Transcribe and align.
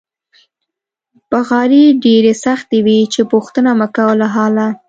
بغارې 1.29 1.83
ډېرې 2.03 2.33
سختې 2.45 2.77
وې 2.85 2.99
چې 3.13 3.21
پوښتنه 3.31 3.71
مکوه 3.79 4.13
له 4.21 4.27
حاله. 4.35 4.67